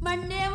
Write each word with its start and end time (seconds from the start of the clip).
Monday 0.00 0.45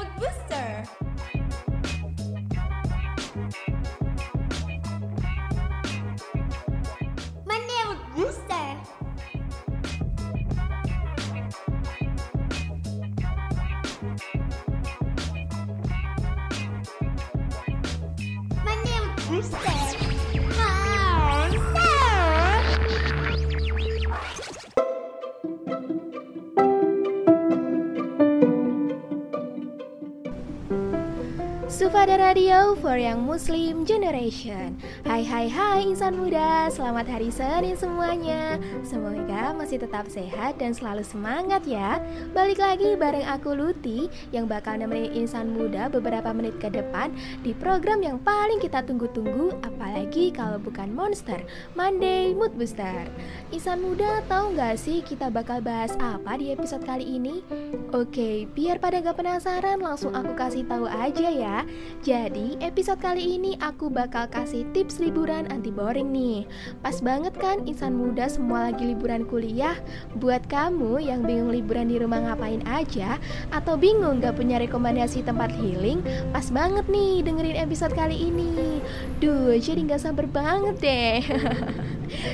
Sufada 32.01 32.17
Radio 32.17 32.73
for 32.81 32.97
Young 32.97 33.27
Muslim 33.27 33.85
Generation 33.85 34.81
Hai 35.11 35.27
hai 35.27 35.51
hai 35.51 35.91
insan 35.91 36.15
muda. 36.15 36.71
Selamat 36.71 37.03
hari 37.03 37.35
Senin 37.35 37.75
semuanya. 37.75 38.55
Semoga 38.79 39.51
masih 39.51 39.83
tetap 39.83 40.07
sehat 40.07 40.55
dan 40.55 40.71
selalu 40.71 41.03
semangat 41.03 41.67
ya. 41.67 41.99
Balik 42.31 42.63
lagi 42.63 42.95
bareng 42.95 43.27
aku 43.27 43.51
Luti 43.51 44.07
Yang 44.31 44.45
bakal 44.47 44.79
nemenin 44.79 45.11
insan 45.11 45.51
muda 45.51 45.91
beberapa 45.91 46.31
menit 46.31 46.55
ke 46.63 46.71
depan 46.71 47.11
Di 47.43 47.51
program 47.51 47.99
yang 47.99 48.23
paling 48.23 48.63
kita 48.63 48.87
tunggu-tunggu 48.87 49.51
Apalagi 49.67 50.31
kalau 50.31 50.55
bukan 50.63 50.95
Monster 50.95 51.43
Monday 51.75 52.31
Mood 52.31 52.55
Booster. 52.55 53.11
Insan 53.51 53.83
muda 53.83 54.23
tahu 54.31 54.55
nggak 54.55 54.79
sih 54.79 55.03
kita 55.03 55.27
bakal 55.27 55.59
bahas 55.59 55.91
apa 55.99 56.39
di 56.39 56.55
episode 56.55 56.87
kali 56.87 57.19
ini? 57.19 57.43
Oke, 57.91 58.47
biar 58.55 58.79
pada 58.79 59.03
gak 59.03 59.19
penasaran 59.19 59.83
langsung 59.83 60.15
aku 60.15 60.31
kasih 60.31 60.63
tahu 60.63 60.87
aja 60.87 61.27
ya. 61.27 61.67
Jadi, 61.99 62.55
episode 62.63 63.03
kali 63.03 63.35
ini 63.35 63.59
aku 63.59 63.91
bakal 63.91 64.31
kasih 64.31 64.63
tips 64.71 65.00
liburan 65.01 65.49
anti 65.49 65.73
boring 65.73 66.13
nih. 66.13 66.45
Pas 66.85 67.01
banget 67.01 67.33
kan 67.33 67.65
insan 67.65 67.97
muda 67.97 68.29
semua 68.29 68.69
lagi 68.69 68.85
liburan 68.85 69.25
kuliah? 69.25 69.73
Buat 70.21 70.45
kamu 70.45 71.01
yang 71.01 71.25
bingung 71.25 71.49
liburan 71.49 71.89
di 71.89 71.97
rumah 71.97 72.21
ngapain 72.21 72.61
aja 72.69 73.17
atau 73.49 73.73
bingung 73.73 74.21
gak 74.21 74.37
punya 74.37 74.61
rekomendasi 74.61 75.25
tempat 75.25 75.49
healing, 75.57 76.05
pas 76.29 76.53
banget 76.53 76.85
nih 76.85 77.25
dengerin 77.25 77.57
episode 77.57 77.97
kali 77.97 78.29
ini. 78.29 78.79
Duh, 79.17 79.57
jadi 79.57 79.81
gak 79.89 80.05
sabar 80.05 80.29
banget 80.29 80.75
deh. 80.77 81.19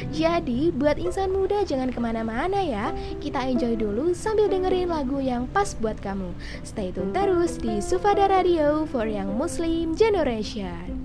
Jadi, 0.10 0.74
buat 0.74 0.98
insan 0.98 1.30
muda 1.30 1.62
jangan 1.62 1.94
ke 1.94 2.00
mana-mana 2.02 2.58
ya 2.66 2.90
Kita 3.22 3.46
enjoy 3.46 3.78
dulu 3.78 4.10
sambil 4.18 4.50
dengerin 4.50 4.90
lagu 4.90 5.22
yang 5.22 5.46
pas 5.54 5.78
buat 5.78 6.02
kamu 6.02 6.34
Stay 6.66 6.90
tune 6.90 7.14
terus 7.14 7.62
di 7.62 7.78
Sufada 7.78 8.26
Radio 8.26 8.90
for 8.90 9.06
Young 9.06 9.38
Muslim 9.38 9.94
Generation 9.94 10.97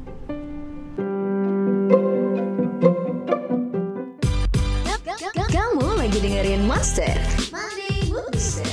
dengerin 6.72 6.78
Monster 6.78 7.20
Monday 7.52 8.08
Mood 8.08 8.32
Booster. 8.32 8.64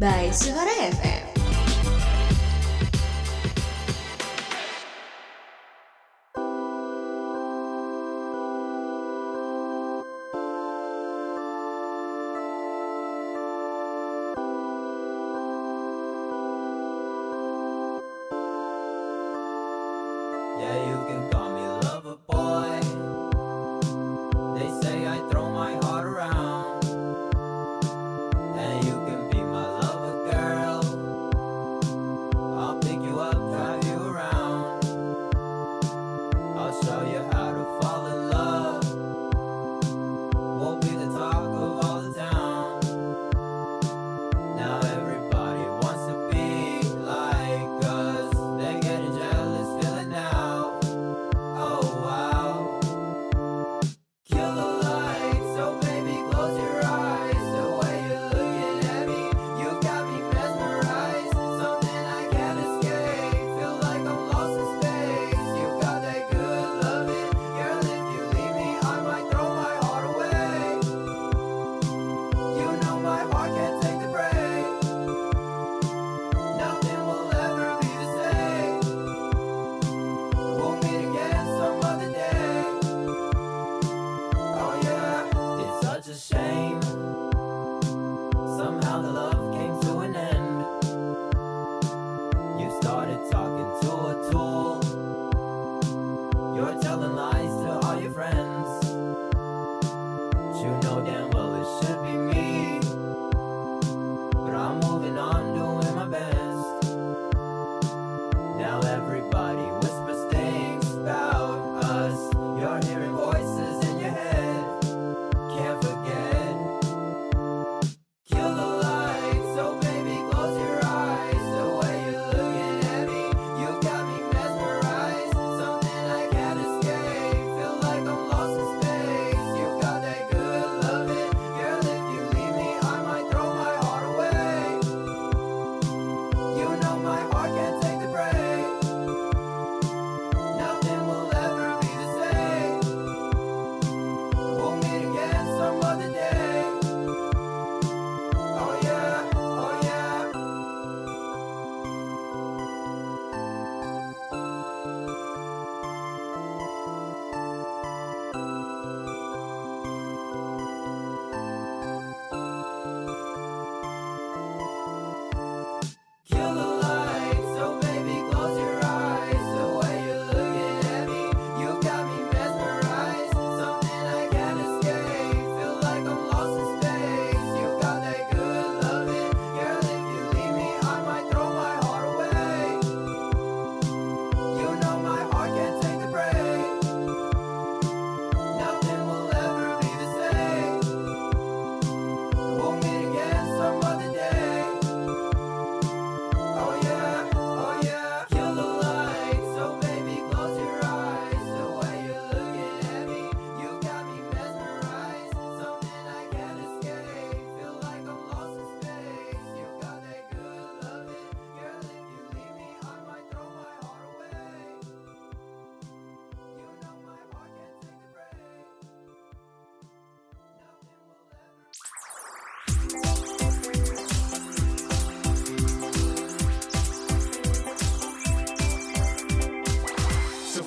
by 0.00 0.30
Suara 0.32 0.74
FM. 0.90 1.41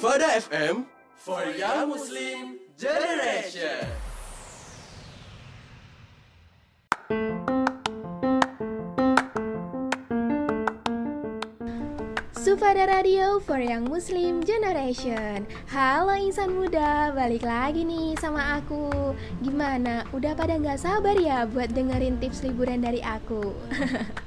Sufada 0.06 0.38
FM 0.38 0.86
for 1.18 1.42
Young 1.57 1.90
Muslim 1.90 2.62
Generation. 2.78 3.90
Sufada 12.38 12.86
Radio 12.86 13.42
for 13.42 13.57
Young 13.57 13.90
Muslim 13.90 14.46
Generation 14.46 15.50
Halo 15.74 16.13
insan 16.13 16.54
muda, 16.54 17.10
balik 17.18 17.42
lagi 17.42 17.81
nih 17.81 18.13
sama 18.22 18.62
aku 18.62 19.18
Gimana, 19.42 20.06
udah 20.13 20.38
pada 20.38 20.54
nggak 20.62 20.86
sabar 20.86 21.18
ya 21.18 21.50
buat 21.50 21.74
dengerin 21.74 22.22
tips 22.22 22.46
liburan 22.46 22.86
dari 22.86 23.01
aku? 23.01 23.58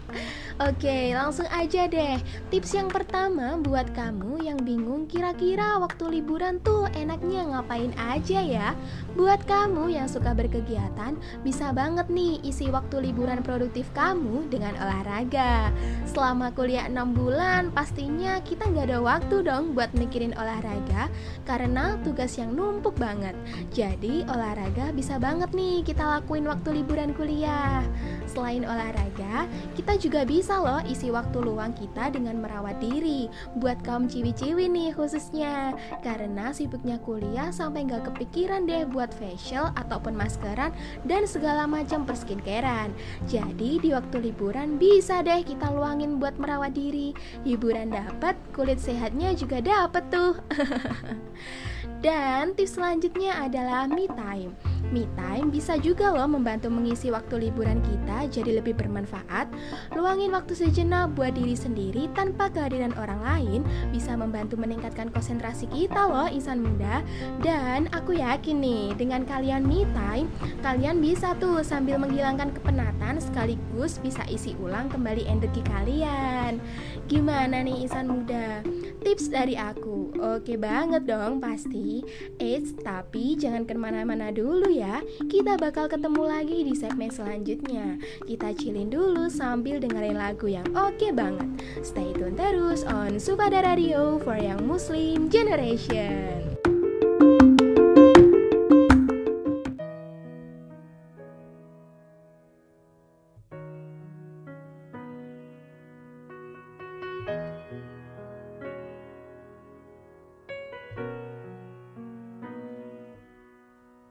Oke, 0.59 1.15
langsung 1.15 1.47
aja 1.55 1.87
deh. 1.87 2.19
Tips 2.51 2.75
yang 2.75 2.91
pertama 2.91 3.55
buat 3.63 3.95
kamu 3.95 4.43
yang 4.43 4.59
bingung 4.59 5.07
kira-kira 5.07 5.79
waktu 5.79 6.19
liburan 6.19 6.59
tuh 6.67 6.91
enaknya 6.99 7.47
ngapain 7.47 7.95
aja 7.95 8.43
ya. 8.43 8.75
Buat 9.15 9.47
kamu 9.47 9.95
yang 9.95 10.11
suka 10.11 10.35
berkegiatan, 10.35 11.15
bisa 11.47 11.71
banget 11.71 12.11
nih 12.11 12.43
isi 12.43 12.75
waktu 12.75 13.07
liburan 13.07 13.39
produktif 13.47 13.87
kamu 13.95 14.51
dengan 14.51 14.75
olahraga. 14.83 15.71
Selama 16.11 16.51
kuliah 16.51 16.91
6 16.91 17.07
bulan, 17.15 17.71
pastinya 17.71 18.43
kita 18.43 18.67
nggak 18.67 18.91
ada 18.91 18.99
waktu 18.99 19.47
dong 19.47 19.79
buat 19.79 19.95
mikirin 19.95 20.35
olahraga 20.35 21.07
karena 21.47 21.95
tugas 22.03 22.35
yang 22.35 22.51
numpuk 22.51 22.99
banget. 22.99 23.39
Jadi 23.71 24.27
olahraga 24.27 24.91
bisa 24.91 25.23
banget 25.23 25.55
nih 25.55 25.87
kita 25.87 26.03
lakuin 26.03 26.51
waktu 26.51 26.83
liburan 26.83 27.15
kuliah. 27.15 27.87
Selain 28.29 28.61
olahraga, 28.61 29.49
kita 29.73 29.97
juga 29.97 30.29
bisa 30.29 30.61
loh 30.61 30.85
isi 30.85 31.09
waktu 31.09 31.41
luang 31.41 31.73
kita 31.73 32.13
dengan 32.13 32.37
merawat 32.45 32.77
diri. 32.77 33.33
Buat 33.57 33.81
kaum 33.81 34.05
ciwi-ciwi 34.05 34.69
nih 34.69 34.93
khususnya. 34.93 35.73
Karena 36.05 36.53
sibuknya 36.53 37.01
kuliah 37.01 37.49
sampai 37.49 37.89
nggak 37.89 38.13
kepikiran 38.13 38.69
deh 38.69 38.85
buat 38.85 39.09
facial 39.17 39.73
ataupun 39.81 40.13
maskeran 40.13 40.77
dan 41.09 41.25
segala 41.25 41.65
macam 41.65 42.05
perskincarean. 42.05 42.93
Jadi 43.25 43.81
di 43.81 43.97
waktu 43.97 44.29
liburan 44.29 44.77
bisa 44.77 45.25
deh 45.25 45.41
kita 45.41 45.73
luangin 45.73 46.21
buat 46.21 46.37
merawat 46.37 46.77
diri. 46.77 47.17
Hiburan 47.49 47.89
dapat, 47.97 48.37
kulit 48.53 48.77
sehatnya 48.77 49.33
juga 49.33 49.65
dapet 49.65 50.05
tuh. 50.13 50.37
Dan 52.05 52.55
tips 52.55 52.79
selanjutnya 52.79 53.35
adalah 53.43 53.91
me 53.91 54.07
time 54.07 54.55
Me 54.89 55.05
time 55.21 55.53
bisa 55.53 55.77
juga 55.77 56.09
loh 56.09 56.25
membantu 56.25 56.73
mengisi 56.73 57.13
waktu 57.13 57.49
liburan 57.49 57.85
kita 57.85 58.25
jadi 58.33 58.61
lebih 58.61 58.73
bermanfaat. 58.73 59.53
Luangin 59.93 60.33
waktu 60.33 60.57
sejenak 60.57 61.13
buat 61.13 61.37
diri 61.37 61.53
sendiri 61.53 62.09
tanpa 62.17 62.49
kehadiran 62.49 62.97
orang 62.97 63.21
lain 63.21 63.61
bisa 63.93 64.17
membantu 64.17 64.57
meningkatkan 64.57 65.13
konsentrasi 65.13 65.69
kita 65.69 66.09
loh 66.09 66.25
insan 66.33 66.65
muda. 66.65 67.05
Dan 67.45 67.93
aku 67.93 68.17
yakin 68.17 68.65
nih 68.65 68.97
dengan 68.97 69.29
kalian 69.29 69.69
me 69.69 69.85
time, 69.93 70.33
kalian 70.65 71.05
bisa 71.05 71.37
tuh 71.37 71.61
sambil 71.61 72.01
menghilangkan 72.01 72.49
kepenatan 72.57 73.21
sekaligus 73.21 74.01
bisa 74.01 74.25
isi 74.25 74.57
ulang 74.57 74.89
kembali 74.89 75.29
energi 75.29 75.61
kalian. 75.69 76.57
Gimana 77.09 77.65
nih 77.65 77.89
insan 77.89 78.13
muda? 78.13 78.61
Tips 79.01 79.33
dari 79.33 79.57
aku, 79.57 80.13
oke 80.21 80.61
banget 80.61 81.09
dong 81.09 81.41
pasti. 81.41 82.05
Eits, 82.37 82.77
tapi 82.85 83.33
jangan 83.33 83.65
ke 83.65 83.73
mana-mana 83.73 84.29
dulu 84.29 84.69
ya. 84.69 85.01
Kita 85.25 85.57
bakal 85.57 85.89
ketemu 85.89 86.29
lagi 86.29 86.69
di 86.69 86.77
segmen 86.77 87.09
selanjutnya. 87.09 87.97
Kita 88.29 88.53
chillin 88.53 88.93
dulu 88.93 89.33
sambil 89.33 89.81
dengerin 89.81 90.21
lagu 90.21 90.53
yang 90.53 90.69
oke 90.77 91.09
banget. 91.17 91.49
Stay 91.81 92.13
tune 92.13 92.37
terus 92.37 92.85
on 92.85 93.17
Sufada 93.17 93.65
Radio 93.65 94.21
for 94.21 94.37
Young 94.37 94.69
Muslim 94.69 95.33
Generation. 95.33 96.68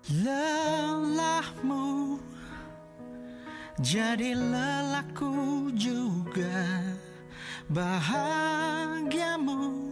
Lelahmu 0.07 2.15
jadi 3.83 4.39
lelahku 4.39 5.67
juga. 5.75 6.63
Bahagiamu 7.67 9.91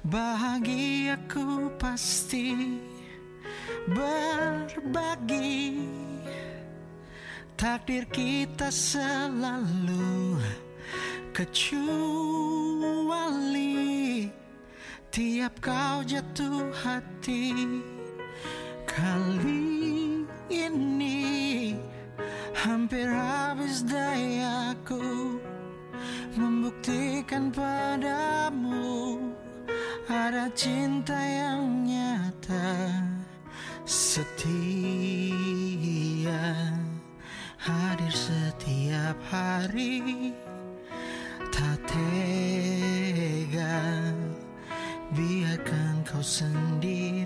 Bahagiaku 0.00 1.76
pasti 1.76 2.80
berbagi. 3.84 5.84
Takdir 7.60 8.08
kita 8.08 8.72
selalu 8.72 10.40
kecuali 11.36 11.84
Tiap 15.12 15.60
kau 15.60 16.00
jatuh 16.00 16.72
hati 16.80 17.52
Kali 19.00 20.28
ini. 20.52 21.72
Hampir 22.52 23.08
habis 23.08 23.80
dayaku 23.88 25.40
Membuktikan 26.36 27.48
padamu 27.48 29.32
Ada 30.04 30.52
cinta 30.52 31.16
yang 31.16 31.88
nyata 31.88 33.00
Setia 33.88 34.44
Hadir 37.56 38.12
setiap 38.12 39.16
hari. 39.32 40.36
Tak 41.48 41.80
tega 41.88 43.80
Biarkan 45.16 46.04
kau 46.04 46.20
sendiri 46.20 47.19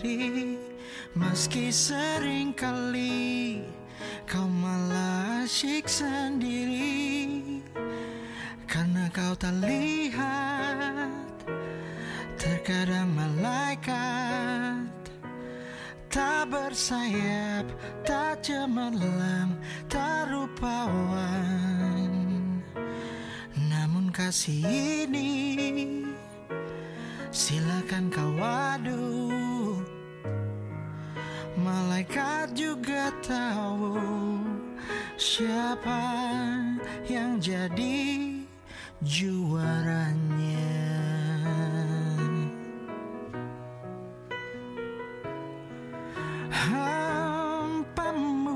Meski 1.15 1.71
sering 1.71 2.51
kali 2.59 3.63
Kau 4.27 4.51
malah 4.51 5.47
asyik 5.47 5.87
sendiri 5.87 7.63
Karena 8.67 9.07
kau 9.15 9.31
tak 9.39 9.55
lihat 9.63 11.31
Terkadang 12.35 13.15
malaikat 13.15 14.91
Tak 16.11 16.51
bersayap 16.51 17.71
Tak 18.03 18.43
cemerlang 18.43 19.55
Tak 19.87 20.35
rupawan. 20.35 22.11
Namun 23.71 24.11
kasih 24.11 25.07
ini 25.07 26.11
Silakan 27.31 28.11
kau 28.11 28.35
adu 28.43 29.54
Malaikat 31.55 32.51
juga 32.59 33.15
tahu 33.23 33.95
siapa 35.15 36.03
yang 37.07 37.39
jadi 37.39 38.43
juaranya. 39.07 40.75
Hampamu 46.51 48.51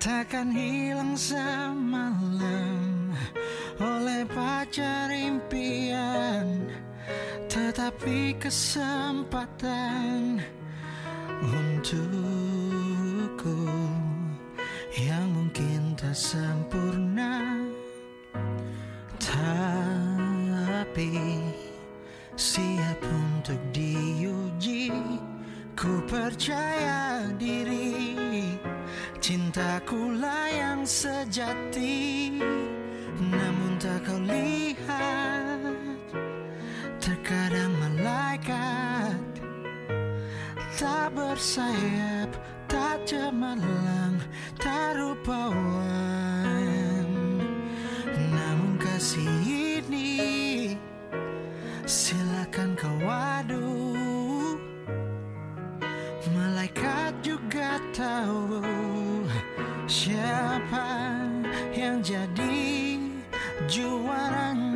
takkan 0.00 0.56
hilang 0.56 1.20
semalam 1.20 3.12
oleh 3.76 4.24
pacar 4.24 5.12
impian, 5.12 6.64
tetapi 7.52 8.40
kesempatan 8.40 10.40
untukku 11.44 12.88
yang 14.96 15.26
mungkin 15.32 15.96
tak 15.96 16.16
sempurna 16.16 17.60
tapi 20.90 21.38
siap 22.34 22.98
untuk 23.04 23.60
diuji. 23.70 24.90
Ku 25.78 26.02
percaya 26.04 27.24
diri 27.40 28.18
cintaku 29.16 30.18
lah 30.18 30.44
yang 30.52 30.84
sejati. 30.84 32.36
Namun 33.16 33.80
tak 33.80 34.04
kau 34.04 34.20
lihat 34.20 36.04
terkadang 37.00 37.72
malaikat 37.80 38.89
tak 40.80 41.12
bersayap, 41.12 42.32
tak 42.64 43.04
cemerlang, 43.04 44.16
tak 44.56 44.96
rupawan. 44.96 45.44
Namun 48.16 48.80
kasih 48.80 49.28
ini 49.44 50.72
silakan 51.84 52.72
kau 52.80 52.96
adu 53.04 53.76
Malaikat 56.32 57.12
juga 57.20 57.76
tahu 57.92 58.64
Siapa 59.84 61.20
yang 61.76 62.00
jadi 62.00 62.96
juaranya 63.68 64.69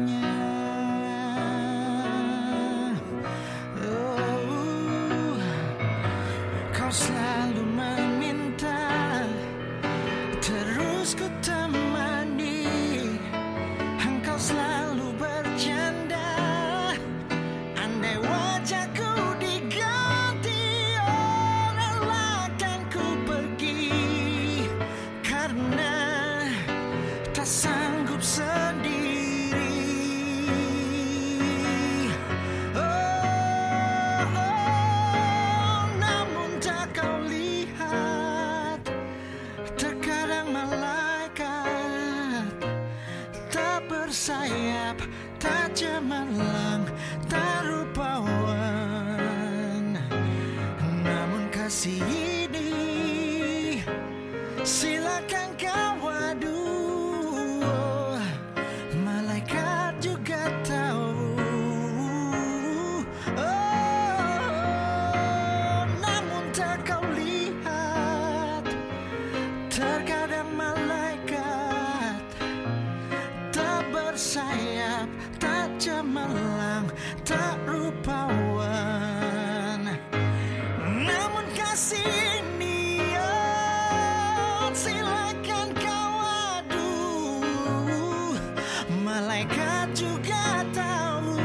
juga 89.93 90.65
tahu. 90.73 91.37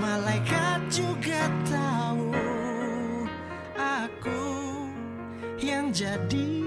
Malaikat 0.00 0.80
juga 0.90 1.46
tahu 1.70 2.34
Aku 3.78 4.42
yang 5.62 5.94
jadi. 5.94 6.58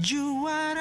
Juaranya 0.00 0.71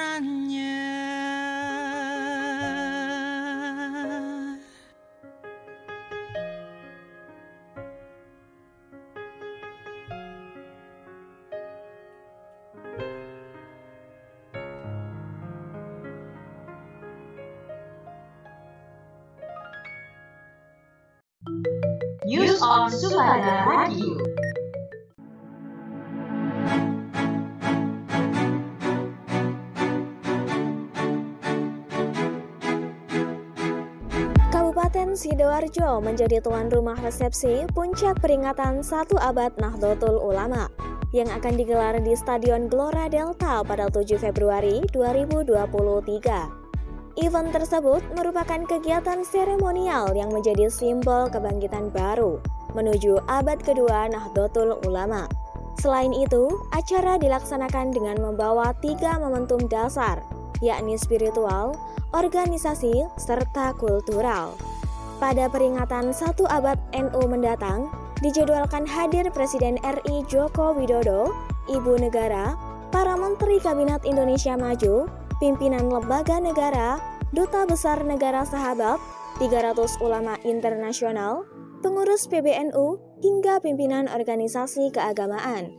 Sidoarjo 35.62 36.02
menjadi 36.02 36.42
tuan 36.42 36.74
rumah 36.74 36.98
resepsi 37.06 37.70
puncak 37.78 38.18
peringatan 38.18 38.82
satu 38.82 39.14
abad 39.22 39.54
Nahdlatul 39.62 40.18
Ulama 40.18 40.66
yang 41.14 41.30
akan 41.30 41.54
digelar 41.54 42.02
di 42.02 42.18
Stadion 42.18 42.66
Gelora 42.66 43.06
Delta 43.06 43.62
pada 43.62 43.86
7 43.86 44.18
Februari 44.18 44.82
2023. 44.90 47.22
Event 47.22 47.50
tersebut 47.54 48.02
merupakan 48.18 48.66
kegiatan 48.66 49.22
seremonial 49.22 50.10
yang 50.18 50.34
menjadi 50.34 50.66
simbol 50.66 51.30
kebangkitan 51.30 51.94
baru 51.94 52.42
menuju 52.74 53.22
abad 53.30 53.62
kedua 53.62 54.10
Nahdlatul 54.10 54.82
Ulama. 54.90 55.30
Selain 55.78 56.10
itu, 56.10 56.50
acara 56.74 57.22
dilaksanakan 57.22 57.94
dengan 57.94 58.18
membawa 58.18 58.74
tiga 58.82 59.22
momentum 59.22 59.62
dasar, 59.70 60.26
yakni 60.58 60.98
spiritual, 60.98 61.78
organisasi, 62.18 63.06
serta 63.22 63.78
kultural. 63.78 64.58
Pada 65.22 65.46
peringatan 65.54 66.10
satu 66.18 66.50
abad 66.50 66.82
NU 66.98 67.22
mendatang, 67.30 67.94
dijadwalkan 68.26 68.90
hadir 68.90 69.30
Presiden 69.30 69.78
RI 69.86 70.26
Joko 70.26 70.74
Widodo, 70.74 71.30
Ibu 71.70 72.02
Negara, 72.02 72.58
para 72.90 73.14
Menteri 73.14 73.62
Kabinet 73.62 74.02
Indonesia 74.02 74.58
Maju, 74.58 75.06
pimpinan 75.38 75.94
lembaga 75.94 76.42
negara, 76.42 76.98
duta 77.38 77.70
besar 77.70 78.02
negara 78.02 78.50
sahabat, 78.50 78.98
300 79.38 80.02
ulama 80.02 80.42
internasional, 80.42 81.46
pengurus 81.86 82.26
PBNU, 82.26 82.98
hingga 83.22 83.62
pimpinan 83.62 84.10
organisasi 84.10 84.90
keagamaan. 84.90 85.70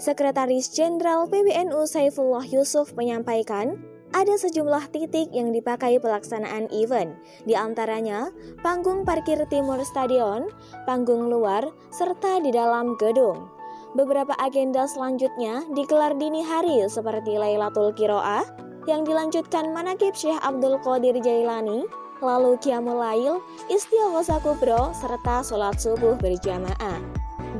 Sekretaris 0.00 0.72
Jenderal 0.72 1.28
PBNU 1.28 1.84
Saifullah 1.84 2.48
Yusuf 2.48 2.96
menyampaikan, 2.96 3.76
ada 4.16 4.32
sejumlah 4.40 4.96
titik 4.96 5.28
yang 5.36 5.52
dipakai 5.52 6.00
pelaksanaan 6.00 6.72
event, 6.72 7.12
di 7.44 7.52
antaranya 7.52 8.32
panggung 8.64 9.04
parkir 9.04 9.36
timur 9.52 9.76
stadion, 9.84 10.48
panggung 10.88 11.28
luar, 11.28 11.68
serta 11.92 12.40
di 12.40 12.48
dalam 12.48 12.96
gedung. 12.96 13.52
Beberapa 13.92 14.32
agenda 14.40 14.88
selanjutnya 14.88 15.68
digelar 15.76 16.16
dini 16.16 16.40
hari 16.40 16.80
seperti 16.88 17.36
Lailatul 17.36 17.92
Kiroah, 17.92 18.48
yang 18.88 19.04
dilanjutkan 19.04 19.76
Manakib 19.76 20.16
Syekh 20.16 20.40
Abdul 20.40 20.80
Qadir 20.80 21.20
Jailani, 21.20 21.84
lalu 22.24 22.56
Qiyamul 22.64 22.96
Lail, 22.96 23.44
Istighosah 23.68 24.40
Kubro, 24.40 24.96
serta 24.96 25.44
sholat 25.44 25.76
subuh 25.76 26.16
berjamaah. 26.16 27.04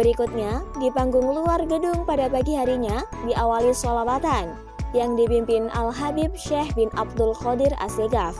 Berikutnya, 0.00 0.64
di 0.80 0.88
panggung 0.92 1.36
luar 1.36 1.68
gedung 1.68 2.08
pada 2.08 2.32
pagi 2.32 2.56
harinya 2.56 3.04
diawali 3.28 3.72
sholawatan 3.72 4.75
yang 4.92 5.18
dipimpin 5.18 5.72
Al-Habib 5.72 6.36
Syekh 6.38 6.74
bin 6.78 6.92
Abdul 6.94 7.34
Qadir 7.34 7.72
Asegaf. 7.80 8.38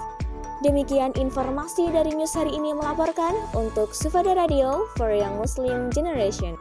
Demikian 0.62 1.16
informasi 1.18 1.90
dari 1.90 2.14
news 2.14 2.32
hari 2.32 2.54
ini 2.54 2.72
melaporkan 2.72 3.34
untuk 3.56 3.92
Sufada 3.92 4.36
Radio 4.36 4.86
for 4.94 5.10
Young 5.10 5.40
Muslim 5.40 5.88
Generation. 5.90 6.54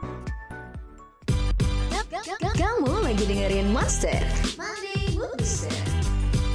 Kamu 2.56 3.04
lagi 3.04 3.24
dengerin 3.28 3.68
Booster. 3.70 4.22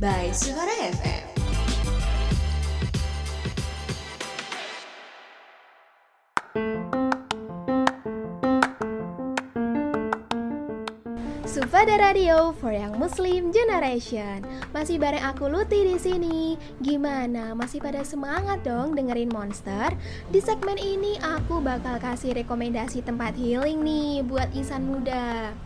by 0.02 0.34
Suara 0.34 0.74
FM. 0.98 1.31
Sufada 11.82 12.14
Radio 12.14 12.54
for 12.62 12.70
Young 12.70 12.94
Muslim 13.02 13.50
Generation. 13.50 14.46
Masih 14.70 15.02
bareng 15.02 15.26
aku 15.26 15.50
Luti 15.50 15.82
di 15.82 15.98
sini. 15.98 16.54
Gimana? 16.78 17.58
Masih 17.58 17.82
pada 17.82 18.06
semangat 18.06 18.62
dong 18.62 18.94
dengerin 18.94 19.34
Monster? 19.34 19.90
Di 20.30 20.38
segmen 20.46 20.78
ini 20.78 21.18
aku 21.18 21.58
bakal 21.58 21.98
kasih 21.98 22.38
rekomendasi 22.38 23.02
tempat 23.02 23.34
healing 23.34 23.82
nih 23.82 24.22
buat 24.22 24.54
insan 24.54 24.86
muda. 24.86 25.58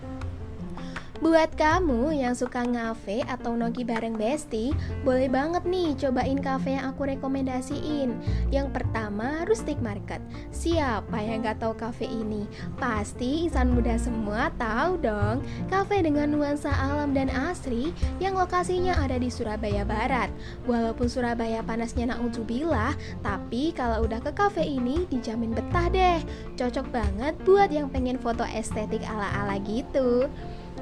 Buat 1.24 1.56
kamu 1.56 2.12
yang 2.12 2.36
suka 2.36 2.68
ngafe 2.68 3.24
atau 3.24 3.56
nogi 3.56 3.88
bareng 3.88 4.20
Besti, 4.20 4.76
boleh 5.08 5.32
banget 5.32 5.64
nih 5.64 5.96
cobain 5.96 6.36
cafe 6.44 6.76
yang 6.76 6.92
aku 6.92 7.08
rekomendasiin. 7.08 8.20
Yang 8.52 8.76
pertama, 8.76 9.48
Rustic 9.48 9.80
Market. 9.80 10.20
Siapa 10.52 11.16
yang 11.24 11.40
gak 11.40 11.64
tahu 11.64 11.72
cafe 11.80 12.12
ini? 12.12 12.44
Pasti 12.76 13.48
insan 13.48 13.72
muda 13.72 13.96
semua 13.96 14.52
tahu 14.60 15.00
dong. 15.00 15.40
Cafe 15.72 16.04
dengan 16.04 16.36
nuansa 16.36 16.76
alam 16.76 17.16
dan 17.16 17.32
asri 17.32 17.96
yang 18.20 18.36
lokasinya 18.36 19.00
ada 19.00 19.16
di 19.16 19.32
Surabaya 19.32 19.88
Barat. 19.88 20.28
Walaupun 20.68 21.08
Surabaya 21.08 21.64
panasnya 21.64 22.12
na'udzubillah, 22.12 22.92
tapi 23.24 23.72
kalau 23.72 24.04
udah 24.04 24.20
ke 24.20 24.36
cafe 24.36 24.68
ini 24.68 25.08
dijamin 25.08 25.56
betah 25.56 25.88
deh. 25.88 26.20
Cocok 26.60 26.92
banget 26.92 27.40
buat 27.48 27.72
yang 27.72 27.88
pengen 27.88 28.20
foto 28.20 28.44
estetik 28.44 29.00
ala-ala 29.08 29.56
gitu. 29.64 30.28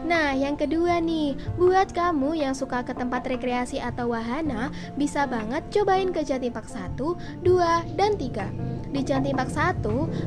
Nah, 0.03 0.35
yang 0.35 0.59
kedua 0.59 0.99
nih, 0.99 1.39
buat 1.55 1.95
kamu 1.95 2.35
yang 2.35 2.51
suka 2.51 2.83
ke 2.83 2.91
tempat 2.91 3.23
rekreasi 3.23 3.79
atau 3.79 4.11
wahana, 4.11 4.67
bisa 4.99 5.23
banget 5.23 5.63
cobain 5.71 6.11
ke 6.11 6.27
Jatipak 6.27 6.67
1, 6.67 6.99
2, 7.39 7.95
dan 7.95 8.19
3. 8.19 8.51
Di 8.93 9.01
Jantipak 9.01 9.47
1, 9.49 9.81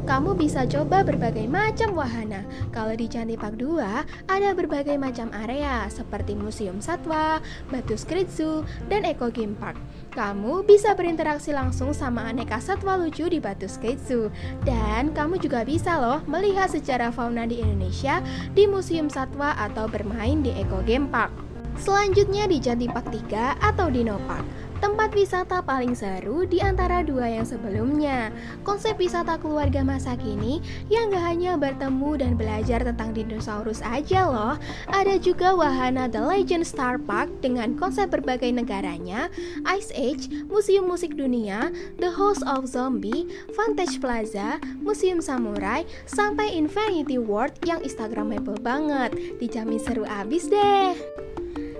kamu 0.08 0.34
bisa 0.34 0.64
coba 0.64 1.04
berbagai 1.04 1.44
macam 1.44 1.92
wahana. 1.92 2.42
Kalau 2.72 2.96
di 2.96 3.04
Jantipak 3.04 3.54
2, 3.60 3.84
ada 4.26 4.50
berbagai 4.56 4.96
macam 4.96 5.28
area 5.36 5.84
seperti 5.92 6.32
Museum 6.32 6.80
Satwa, 6.80 7.44
Batu 7.68 8.00
Zoo, 8.00 8.64
dan 8.88 9.04
Eco 9.04 9.28
Game 9.28 9.54
Park. 9.60 9.76
Kamu 10.16 10.64
bisa 10.64 10.96
berinteraksi 10.96 11.52
langsung 11.52 11.92
sama 11.92 12.24
aneka 12.24 12.56
satwa 12.56 12.96
lucu 12.96 13.28
di 13.28 13.36
Batu 13.36 13.68
Zoo. 13.68 14.32
Dan 14.64 15.12
kamu 15.12 15.36
juga 15.36 15.60
bisa 15.60 16.00
loh 16.00 16.24
melihat 16.24 16.72
sejarah 16.72 17.12
fauna 17.12 17.44
di 17.44 17.60
Indonesia 17.60 18.24
di 18.56 18.64
Museum 18.64 19.12
Satwa 19.12 19.52
atau 19.60 19.84
bermain 19.84 20.40
di 20.40 20.56
Eco 20.56 20.80
Game 20.88 21.12
Park. 21.12 21.28
Selanjutnya 21.76 22.48
di 22.48 22.56
Jantipak 22.56 23.12
3 23.12 23.60
atau 23.60 23.92
Dino 23.92 24.16
Park. 24.24 24.65
Tempat 24.76 25.16
wisata 25.16 25.64
paling 25.64 25.96
seru 25.96 26.44
di 26.44 26.60
antara 26.60 27.00
dua 27.00 27.30
yang 27.30 27.48
sebelumnya. 27.48 28.28
Konsep 28.60 29.00
wisata 29.00 29.40
keluarga 29.40 29.80
masa 29.80 30.12
kini 30.20 30.60
yang 30.92 31.08
gak 31.08 31.24
hanya 31.24 31.56
bertemu 31.56 32.10
dan 32.20 32.32
belajar 32.36 32.84
tentang 32.84 33.16
dinosaurus 33.16 33.80
aja 33.80 34.28
loh. 34.28 34.54
Ada 34.92 35.16
juga 35.16 35.56
wahana 35.56 36.06
The 36.12 36.20
Legend 36.20 36.68
Star 36.68 37.00
Park 37.00 37.32
dengan 37.40 37.74
konsep 37.80 38.12
berbagai 38.12 38.52
negaranya, 38.52 39.32
Ice 39.72 39.90
Age, 39.96 40.28
Museum 40.52 40.84
Musik 40.86 41.16
Dunia, 41.16 41.72
The 41.96 42.12
House 42.12 42.44
of 42.44 42.68
Zombie, 42.68 43.26
Vantage 43.56 43.96
Plaza, 43.96 44.60
Museum 44.78 45.24
Samurai, 45.24 45.88
sampai 46.04 46.52
Infinity 46.52 47.16
World 47.16 47.56
yang 47.64 47.80
instagramable 47.80 48.60
banget. 48.60 49.16
Dijamin 49.40 49.80
seru 49.80 50.04
abis 50.04 50.52
deh. 50.52 51.25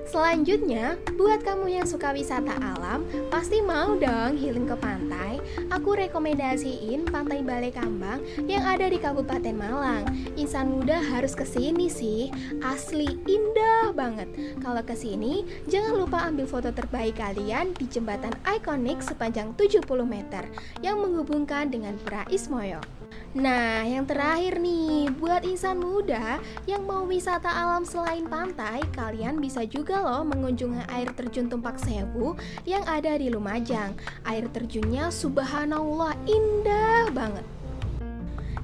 Selanjutnya, 0.06 0.94
buat 1.18 1.42
kamu 1.42 1.66
yang 1.66 1.86
suka 1.86 2.14
wisata 2.14 2.54
alam, 2.62 3.02
pasti 3.26 3.58
mau 3.58 3.98
dong 3.98 4.38
healing 4.38 4.70
ke 4.70 4.78
pantai. 4.78 5.42
Aku 5.74 5.98
rekomendasiin 5.98 7.10
Pantai 7.10 7.42
Balai 7.42 7.74
Kambang 7.74 8.22
yang 8.46 8.62
ada 8.62 8.86
di 8.86 9.02
Kabupaten 9.02 9.50
Malang. 9.50 10.06
Insan 10.38 10.70
muda 10.70 11.02
harus 11.02 11.34
ke 11.34 11.42
sini 11.42 11.90
sih, 11.90 12.30
asli 12.62 13.18
indah 13.26 13.90
banget. 13.90 14.30
Kalau 14.62 14.86
ke 14.86 14.94
sini, 14.94 15.42
jangan 15.66 15.98
lupa 15.98 16.22
ambil 16.22 16.46
foto 16.46 16.70
terbaik 16.70 17.18
kalian 17.18 17.74
di 17.74 17.90
jembatan 17.90 18.32
ikonik 18.46 19.02
sepanjang 19.02 19.58
70 19.58 19.82
meter 20.06 20.46
yang 20.86 21.02
menghubungkan 21.02 21.66
dengan 21.66 21.98
Pura 21.98 22.22
Ismoyo. 22.30 22.95
Nah, 23.36 23.84
yang 23.84 24.08
terakhir 24.08 24.56
nih, 24.64 25.12
buat 25.12 25.44
insan 25.44 25.76
muda 25.76 26.40
yang 26.64 26.88
mau 26.88 27.04
wisata 27.04 27.52
alam 27.52 27.84
selain 27.84 28.24
pantai, 28.24 28.80
kalian 28.96 29.44
bisa 29.44 29.60
juga 29.68 30.00
loh 30.00 30.24
mengunjungi 30.24 30.88
air 30.88 31.12
terjun 31.12 31.52
Tumpak 31.52 31.76
Sewu 31.76 32.32
yang 32.64 32.80
ada 32.88 33.12
di 33.20 33.28
Lumajang. 33.28 33.92
Air 34.24 34.48
terjunnya 34.48 35.12
subhanallah 35.12 36.16
indah 36.24 37.12
banget. 37.12 37.44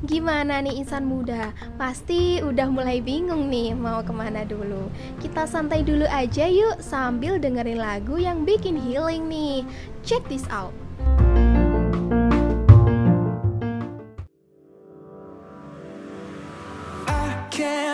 Gimana 0.08 0.64
nih 0.64 0.80
insan 0.80 1.04
muda? 1.04 1.52
Pasti 1.76 2.40
udah 2.40 2.72
mulai 2.72 3.04
bingung 3.04 3.52
nih 3.52 3.76
mau 3.76 4.02
ke 4.02 4.10
mana 4.10 4.42
dulu 4.42 4.90
Kita 5.22 5.46
santai 5.46 5.86
dulu 5.86 6.02
aja 6.10 6.50
yuk 6.50 6.82
sambil 6.82 7.38
dengerin 7.38 7.78
lagu 7.78 8.18
yang 8.18 8.42
bikin 8.42 8.74
healing 8.74 9.30
nih 9.30 9.62
Check 10.02 10.26
this 10.26 10.42
out 10.50 10.74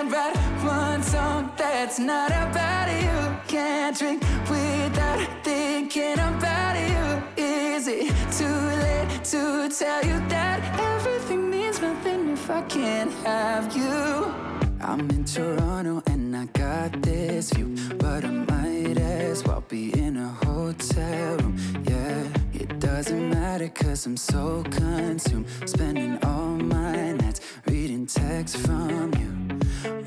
can't 0.08 0.34
write 0.34 0.64
one 0.64 1.02
song 1.02 1.52
that's 1.56 1.98
not 1.98 2.30
about 2.30 2.88
you. 2.90 3.36
Can't 3.46 3.96
drink 3.98 4.22
without 4.48 5.44
thinking 5.44 6.14
about 6.14 6.76
you. 6.76 7.22
Is 7.42 7.88
it 7.88 8.12
too 8.32 8.46
late 8.46 9.24
to 9.24 9.68
tell 9.68 10.04
you 10.04 10.18
that 10.28 10.60
everything 10.78 11.50
means 11.50 11.80
nothing 11.80 12.30
if 12.30 12.50
I 12.50 12.62
can't 12.62 13.12
have 13.24 13.76
you? 13.76 14.34
I'm 14.80 15.10
in 15.10 15.24
Toronto 15.24 16.02
and 16.06 16.36
I 16.36 16.46
got 16.46 17.02
this 17.02 17.52
view, 17.52 17.76
but 17.98 18.24
I 18.24 18.30
might 18.30 18.98
as 18.98 19.44
well 19.44 19.64
be 19.68 19.92
in 19.98 20.16
a 20.16 20.28
hotel 20.28 21.36
room. 21.38 21.56
Yeah, 21.84 22.24
it 22.54 22.78
doesn't 22.78 23.30
matter 23.30 23.68
cause 23.68 24.06
I'm 24.06 24.16
so 24.16 24.64
consumed, 24.70 25.46
spending 25.66 26.18
all 26.24 26.56
my 26.56 27.12
nights 27.12 27.40
reading 27.70 28.06
texts 28.06 28.60
from 28.66 29.12
you. 29.20 29.58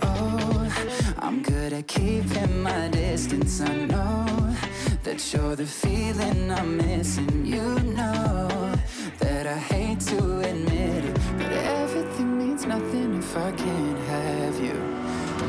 Oh, 0.01 1.13
I'm 1.19 1.43
good 1.43 1.73
at 1.73 1.87
keeping 1.87 2.61
my 2.61 2.87
distance. 2.89 3.61
I 3.61 3.85
know 3.85 4.55
that 5.03 5.33
you're 5.33 5.55
the 5.55 5.65
feeling 5.65 6.51
I'm 6.51 6.77
missing. 6.77 7.45
You 7.45 7.79
know 7.97 8.73
that 9.19 9.45
I 9.47 9.57
hate 9.57 9.99
to 10.11 10.39
admit 10.39 11.05
it, 11.05 11.19
but 11.37 11.51
everything 11.51 12.37
means 12.37 12.65
nothing 12.65 13.17
if 13.17 13.37
I 13.37 13.51
can't 13.51 13.99
have 13.99 14.59
you. 14.59 14.77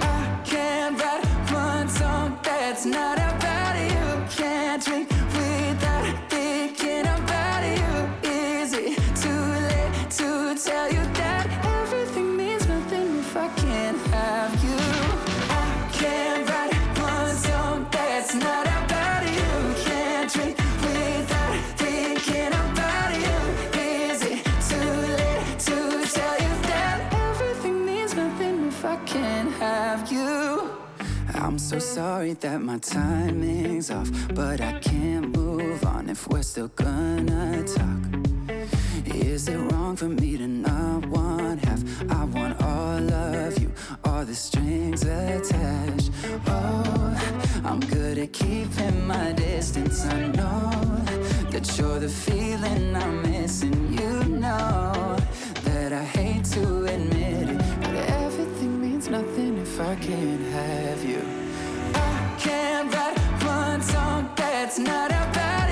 I 0.00 0.40
can't 0.44 1.00
write 1.02 1.24
one 1.50 1.88
song 1.88 2.38
that's 2.42 2.84
not 2.84 3.18
about 3.18 3.76
you. 3.90 4.36
Can't 4.36 4.84
drink 4.84 5.21
I'm 31.42 31.58
so 31.58 31.80
sorry 31.80 32.34
that 32.34 32.62
my 32.62 32.78
timing's 32.78 33.90
off, 33.90 34.08
but 34.32 34.60
I 34.60 34.78
can't 34.78 35.36
move 35.36 35.84
on 35.84 36.08
if 36.08 36.28
we're 36.28 36.42
still 36.42 36.68
gonna 36.68 37.64
talk. 37.64 38.02
Is 39.06 39.48
it 39.48 39.56
wrong 39.56 39.96
for 39.96 40.08
me 40.08 40.36
to 40.36 40.46
not 40.46 41.04
want 41.06 41.64
half? 41.64 41.82
I 42.08 42.24
want 42.26 42.62
all 42.62 43.12
of 43.12 43.58
you, 43.58 43.72
all 44.04 44.24
the 44.24 44.36
strings 44.36 45.02
attached. 45.02 46.12
Oh, 46.46 47.60
I'm 47.64 47.80
good 47.80 48.18
at 48.18 48.32
keeping 48.32 49.04
my 49.04 49.32
distance. 49.32 50.06
I 50.06 50.28
know 50.28 50.70
that 51.50 51.76
you're 51.76 51.98
the 51.98 52.08
feeling 52.08 52.94
I'm 52.94 53.20
missing. 53.22 53.92
You 53.92 54.12
know 54.28 55.16
that 55.64 55.92
I 55.92 56.04
hate 56.04 56.44
to 56.54 56.84
admit 56.84 57.48
it, 57.48 58.11
nothing 59.12 59.58
if 59.58 59.78
I 59.78 59.94
can't 59.96 60.40
have 60.40 61.04
you. 61.04 61.20
I 61.94 62.34
can't 62.40 62.88
write 62.94 63.18
one 63.44 63.82
song 63.82 64.30
that's 64.36 64.78
not 64.78 65.10
about 65.10 65.68
you. 65.68 65.71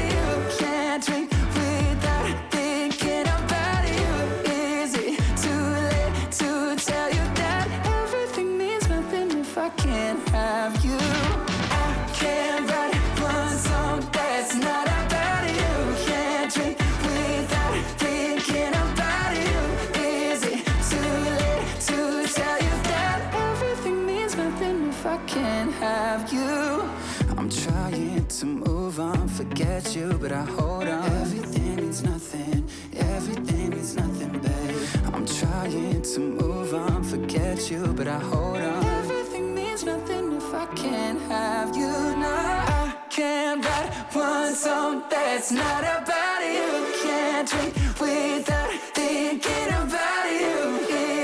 You, 30.01 30.19
but 30.19 30.33
I 30.33 30.45
hold 30.45 30.89
on. 30.89 31.05
Everything 31.25 31.77
means 31.77 32.03
nothing, 32.03 32.65
everything 32.97 33.71
means 33.71 33.95
nothing, 33.97 34.33
babe. 34.45 34.77
I'm 35.15 35.27
trying 35.27 36.03
to 36.13 36.21
move 36.21 36.73
on, 36.75 37.05
forget 37.05 37.71
you, 37.71 37.83
but 37.99 38.09
I 38.09 38.21
hold 38.33 38.63
on. 38.73 38.85
Everything 39.01 39.55
means 39.55 39.85
nothing 39.85 40.25
if 40.41 40.55
I 40.55 40.67
can't 40.83 41.21
have 41.33 41.77
you. 41.77 41.93
No, 42.25 42.35
I 42.83 42.95
can't 43.11 43.63
write 43.67 43.91
one 44.13 44.55
song 44.55 45.05
that's 45.11 45.51
not 45.53 45.83
about 45.97 46.41
you. 46.55 46.69
Can't 47.05 47.47
drink 47.51 47.75
without 48.01 48.73
thinking 48.99 49.69
about 49.85 50.27
you. 50.41 50.57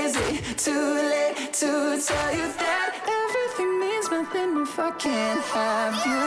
Is 0.01 0.13
it 0.27 0.57
too 0.65 0.87
late 1.11 1.35
to 1.61 1.71
tell 2.09 2.31
you 2.39 2.47
that 2.63 2.89
everything 3.21 3.71
means 3.83 4.07
nothing 4.11 4.49
if 4.65 4.79
I 4.79 4.91
can't 5.05 5.41
have 5.55 5.95
you? 6.09 6.25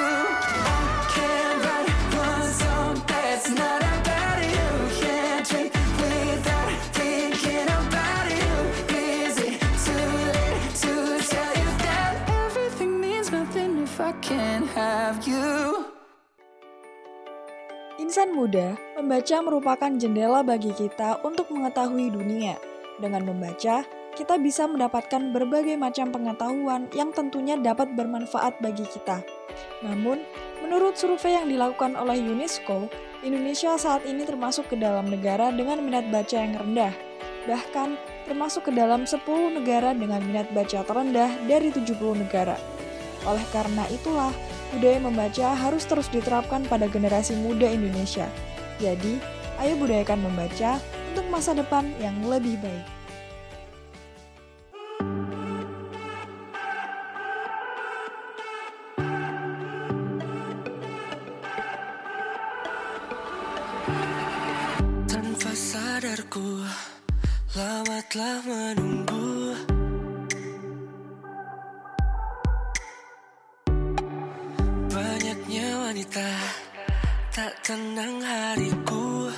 I 0.66 1.06
can't 1.14 1.64
write 1.64 1.89
have 14.74 15.18
you? 15.26 15.86
Insan 18.00 18.32
muda, 18.32 18.80
membaca 18.96 19.36
merupakan 19.44 19.90
jendela 19.92 20.40
bagi 20.40 20.72
kita 20.72 21.20
untuk 21.20 21.52
mengetahui 21.52 22.10
dunia. 22.10 22.56
Dengan 22.96 23.28
membaca, 23.28 23.84
kita 24.16 24.34
bisa 24.40 24.64
mendapatkan 24.66 25.30
berbagai 25.30 25.76
macam 25.76 26.10
pengetahuan 26.10 26.88
yang 26.96 27.12
tentunya 27.12 27.60
dapat 27.60 27.92
bermanfaat 27.94 28.58
bagi 28.64 28.88
kita. 28.88 29.20
Namun, 29.84 30.24
menurut 30.64 30.96
survei 30.96 31.36
yang 31.36 31.46
dilakukan 31.46 31.94
oleh 31.94 32.18
UNESCO, 32.18 32.88
Indonesia 33.20 33.76
saat 33.76 34.08
ini 34.08 34.24
termasuk 34.24 34.72
ke 34.72 34.76
dalam 34.80 35.12
negara 35.12 35.52
dengan 35.52 35.84
minat 35.84 36.08
baca 36.08 36.36
yang 36.40 36.56
rendah. 36.56 36.92
Bahkan, 37.44 37.88
termasuk 38.28 38.68
ke 38.68 38.72
dalam 38.72 39.04
10 39.04 39.22
negara 39.60 39.92
dengan 39.92 40.24
minat 40.24 40.48
baca 40.56 40.84
terendah 40.84 41.30
dari 41.44 41.68
70 41.68 42.16
negara. 42.16 42.56
Oleh 43.28 43.44
karena 43.52 43.84
itulah, 43.92 44.32
budaya 44.74 44.98
membaca 45.02 45.46
harus 45.54 45.84
terus 45.86 46.06
diterapkan 46.08 46.62
pada 46.66 46.86
generasi 46.86 47.34
muda 47.38 47.66
Indonesia. 47.66 48.26
Jadi, 48.78 49.20
ayo 49.60 49.76
budayakan 49.76 50.24
membaca 50.24 50.80
untuk 51.12 51.26
masa 51.28 51.52
depan 51.52 51.90
yang 52.00 52.16
lebih 52.24 52.56
baik. 52.62 52.86
Tanpa 65.10 65.50
sadarku 65.52 66.64
Lama 67.50 67.98
telah 68.06 68.38
menunggu 68.46 68.79
Tenang 77.70 78.18
hariku. 78.18 79.30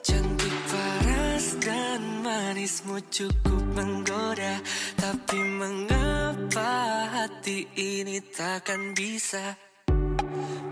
Cantik 0.00 0.56
paras 0.72 1.46
dan 1.60 2.00
manismu 2.24 2.96
cukup 3.12 3.60
menggoda. 3.76 4.56
Tapi 4.96 5.36
mengapa 5.36 6.72
hati 7.12 7.76
ini 7.76 8.24
takkan 8.32 8.96
bisa 8.96 9.52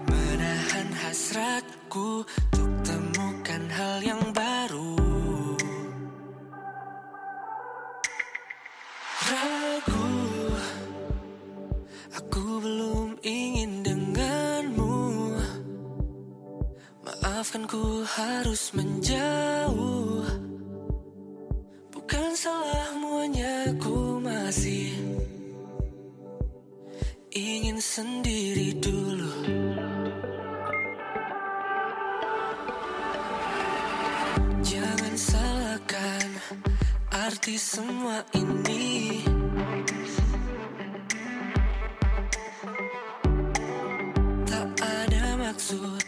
Menahan 0.09 0.89
hasratku 0.97 2.25
Untuk 2.57 2.73
temukan 2.81 3.63
hal 3.77 3.97
yang 4.01 4.25
baru 4.33 5.00
Maafkan 17.41 17.65
ku 17.65 18.05
harus 18.05 18.69
menjauh. 18.77 20.29
Bukan 21.89 22.37
salahmu 22.37 23.25
hanya 23.25 23.73
ku 23.81 24.21
masih 24.21 24.93
Ingin 27.33 27.81
sendiri 27.81 28.77
dulu. 28.77 29.33
Jangan 34.61 35.15
salahkan 35.17 36.29
arti 37.09 37.57
semua 37.57 38.21
ini. 38.37 39.25
Tak 44.45 44.69
ada 44.77 45.25
maksud 45.41 46.00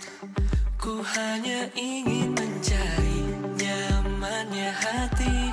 hanya 1.02 1.66
ingin 1.74 2.30
mencari 2.30 3.26
nyamannya 3.58 4.70
hati. 4.70 5.50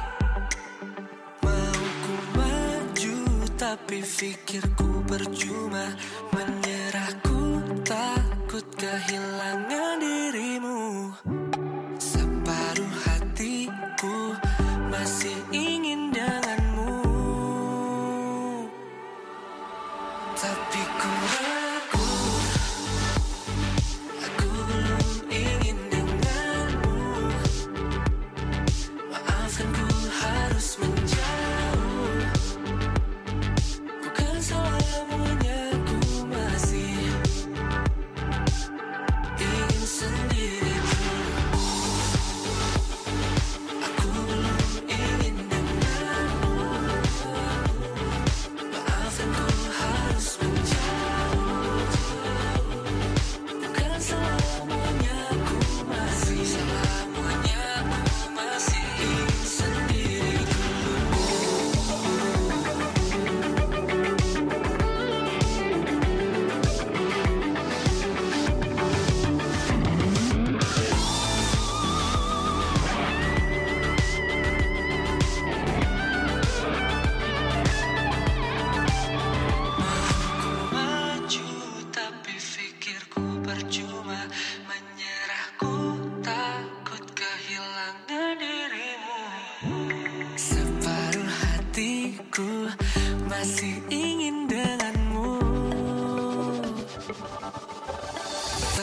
Mau 1.42 1.82
ku 2.06 2.16
maju 2.38 3.18
tapi 3.58 4.06
pikirku 4.06 5.02
percuma 5.10 5.98
Menyerahku 6.30 7.66
takut 7.82 8.66
kehilangan 8.78 9.69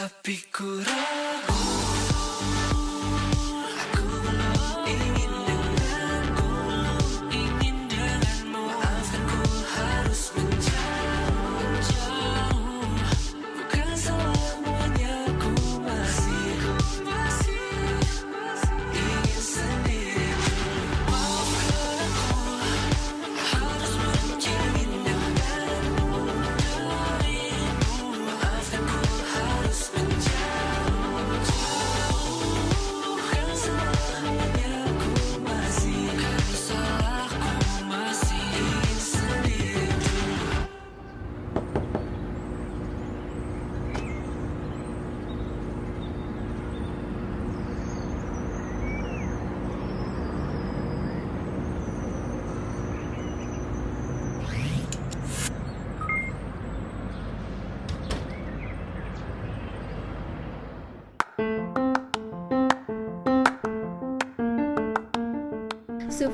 picurar. 0.09 1.76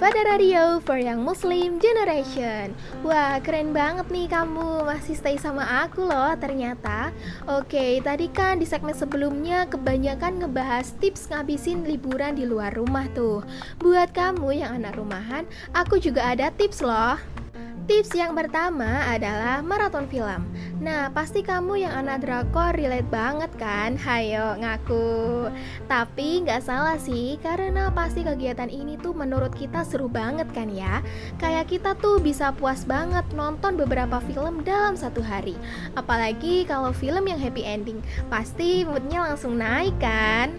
Sufada 0.03 0.35
Radio 0.35 0.83
for 0.83 0.99
Young 0.99 1.23
Muslim 1.23 1.79
Generation. 1.79 2.75
Wah 3.07 3.39
keren 3.39 3.71
banget 3.71 4.03
nih 4.11 4.27
kamu. 4.27 4.83
Masih 4.83 5.15
stay 5.15 5.39
sama 5.39 5.63
aku 5.63 6.03
loh 6.03 6.35
ternyata. 6.35 7.15
Oke 7.47 8.03
tadi 8.03 8.27
kan 8.27 8.59
di 8.59 8.67
segmen 8.67 8.91
sebelumnya 8.91 9.63
Kebanyakan 9.63 10.43
ngebahas 10.43 10.91
tips 10.99 11.31
ngabisin 11.31 11.87
liburan 11.87 12.35
di 12.35 12.43
luar 12.43 12.75
rumah 12.75 13.07
tuh. 13.15 13.47
Buat 13.79 14.11
kamu 14.11 14.51
yang 14.51 14.83
anak 14.83 14.99
rumahan 14.99 15.47
Aku 15.71 15.95
juga 15.95 16.35
ada 16.35 16.51
tips 16.51 16.83
loh 16.83 17.15
Tips 17.83 18.15
yang 18.15 18.31
pertama 18.31 19.03
adalah 19.11 19.59
maraton 19.59 20.07
film. 20.07 20.47
Nah, 20.79 21.11
pasti 21.11 21.43
kamu 21.43 21.83
yang 21.83 21.91
anak 21.91 22.23
drakor 22.23 22.71
relate 22.79 23.11
banget 23.11 23.51
kan? 23.59 23.99
Hayo 23.99 24.55
ngaku. 24.55 25.51
Tapi 25.91 26.47
nggak 26.47 26.63
salah 26.63 26.95
sih, 26.95 27.35
karena 27.43 27.91
pasti 27.91 28.23
kegiatan 28.23 28.71
ini 28.71 28.95
tuh 29.03 29.11
menurut 29.11 29.51
kita 29.51 29.83
seru 29.83 30.07
banget 30.07 30.47
kan 30.55 30.71
ya? 30.71 31.03
Kayak 31.43 31.75
kita 31.75 31.91
tuh 31.99 32.23
bisa 32.23 32.55
puas 32.55 32.87
banget 32.87 33.27
nonton 33.35 33.75
beberapa 33.75 34.23
film 34.31 34.63
dalam 34.63 34.95
satu 34.95 35.19
hari. 35.19 35.59
Apalagi 35.99 36.63
kalau 36.63 36.95
film 36.95 37.27
yang 37.27 37.39
happy 37.39 37.67
ending, 37.67 37.99
pasti 38.31 38.87
moodnya 38.87 39.27
langsung 39.27 39.59
naik 39.59 39.99
kan? 39.99 40.55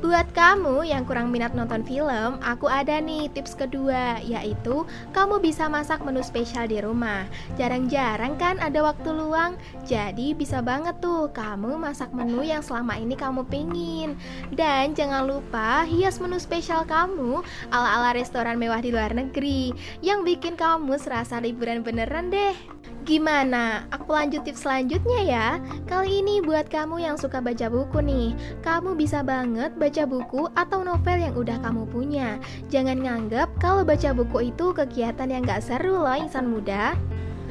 Buat 0.00 0.32
kamu 0.32 0.88
yang 0.88 1.04
kurang 1.04 1.28
minat 1.28 1.52
nonton 1.52 1.84
film, 1.84 2.40
aku 2.40 2.72
ada 2.72 3.04
nih 3.04 3.28
tips 3.36 3.52
kedua, 3.52 4.16
yaitu 4.24 4.88
kamu 5.12 5.44
bisa 5.44 5.68
masak 5.68 6.00
menu 6.00 6.24
spesial 6.24 6.64
di 6.64 6.80
rumah. 6.80 7.28
Jarang-jarang 7.60 8.40
kan 8.40 8.56
ada 8.64 8.80
waktu 8.80 9.12
luang, 9.12 9.60
jadi 9.84 10.32
bisa 10.32 10.64
banget 10.64 10.96
tuh 11.04 11.28
kamu 11.36 11.76
masak 11.76 12.16
menu 12.16 12.40
yang 12.40 12.64
selama 12.64 12.96
ini 12.96 13.12
kamu 13.12 13.44
pingin. 13.52 14.16
Dan 14.48 14.96
jangan 14.96 15.28
lupa 15.28 15.84
hias 15.84 16.16
menu 16.16 16.40
spesial 16.40 16.88
kamu 16.88 17.44
ala-ala 17.68 18.16
restoran 18.16 18.56
mewah 18.56 18.80
di 18.80 18.96
luar 18.96 19.12
negeri, 19.12 19.76
yang 20.00 20.24
bikin 20.24 20.56
kamu 20.56 20.96
serasa 20.96 21.44
liburan 21.44 21.84
beneran 21.84 22.32
deh. 22.32 22.56
Gimana? 23.00 23.88
Aku 23.90 24.12
lanjut 24.12 24.44
tips 24.44 24.62
selanjutnya 24.62 25.20
ya. 25.24 25.48
Kali 25.88 26.20
ini 26.20 26.44
buat 26.44 26.68
kamu 26.68 27.00
yang 27.00 27.16
suka 27.16 27.40
baca 27.40 27.66
buku 27.72 27.98
nih, 28.04 28.36
kamu 28.60 28.92
bisa 28.92 29.24
banget 29.24 29.72
baca 29.74 29.89
buku 30.06 30.46
atau 30.54 30.86
novel 30.86 31.18
yang 31.18 31.34
udah 31.34 31.58
kamu 31.58 31.84
punya. 31.90 32.38
Jangan 32.70 33.02
nganggap 33.02 33.50
kalau 33.58 33.82
baca 33.82 34.14
buku 34.14 34.54
itu 34.54 34.70
kegiatan 34.70 35.26
yang 35.26 35.42
gak 35.42 35.66
seru 35.66 35.98
loh 35.98 36.14
insan 36.14 36.46
muda. 36.46 36.94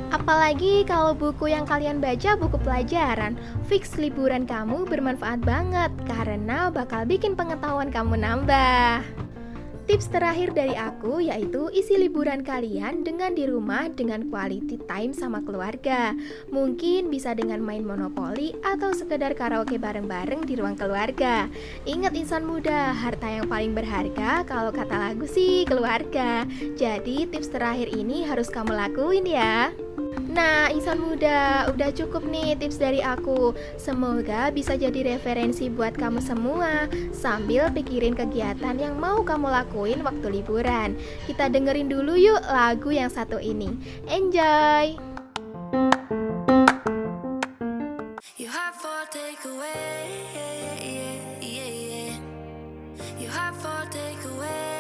Apalagi 0.10 0.88
kalau 0.90 1.14
buku 1.14 1.54
yang 1.54 1.70
kalian 1.70 2.02
baca 2.02 2.34
buku 2.34 2.58
pelajaran, 2.64 3.38
fix 3.70 3.94
liburan 4.00 4.48
kamu 4.48 4.88
bermanfaat 4.90 5.44
banget 5.46 5.92
karena 6.10 6.74
bakal 6.74 7.06
bikin 7.06 7.38
pengetahuan 7.38 7.94
kamu 7.94 8.18
nambah. 8.18 9.29
Tips 9.90 10.14
terakhir 10.14 10.54
dari 10.54 10.78
aku 10.78 11.18
yaitu 11.18 11.66
isi 11.74 11.98
liburan 11.98 12.46
kalian 12.46 13.02
dengan 13.02 13.34
di 13.34 13.50
rumah 13.50 13.90
dengan 13.90 14.30
quality 14.30 14.78
time 14.86 15.18
sama 15.18 15.42
keluarga. 15.42 16.14
Mungkin 16.54 17.10
bisa 17.10 17.34
dengan 17.34 17.66
main 17.66 17.82
monopoli 17.82 18.54
atau 18.62 18.94
sekedar 18.94 19.34
karaoke 19.34 19.82
bareng-bareng 19.82 20.46
di 20.46 20.62
ruang 20.62 20.78
keluarga. 20.78 21.50
Ingat 21.90 22.14
insan 22.14 22.46
muda, 22.46 22.94
harta 22.94 23.34
yang 23.34 23.50
paling 23.50 23.74
berharga 23.74 24.46
kalau 24.46 24.70
kata 24.70 24.94
lagu 24.94 25.26
sih 25.26 25.66
keluarga. 25.66 26.46
Jadi 26.78 27.26
tips 27.26 27.50
terakhir 27.50 27.90
ini 27.90 28.30
harus 28.30 28.46
kamu 28.54 28.78
lakuin 28.78 29.26
ya. 29.26 29.74
Nah, 30.30 30.72
insan 30.72 31.02
muda, 31.04 31.68
udah 31.74 31.90
cukup 31.92 32.24
nih 32.24 32.56
tips 32.56 32.80
dari 32.80 33.04
aku. 33.04 33.52
Semoga 33.76 34.54
bisa 34.54 34.80
jadi 34.80 35.16
referensi 35.16 35.68
buat 35.68 35.98
kamu 35.98 36.24
semua 36.24 36.88
sambil 37.12 37.68
pikirin 37.74 38.16
kegiatan 38.16 38.80
yang 38.80 38.96
mau 38.96 39.20
kamu 39.26 39.52
lakuin 39.52 40.00
waktu 40.06 40.40
liburan. 40.40 40.96
Kita 41.28 41.52
dengerin 41.52 41.92
dulu 41.92 42.16
yuk 42.16 42.42
lagu 42.48 42.90
yang 42.96 43.12
satu 43.12 43.38
ini. 43.42 43.76
Enjoy! 44.08 44.96
You 48.40 48.48
have 53.28 53.60
takeaway. 53.92 54.79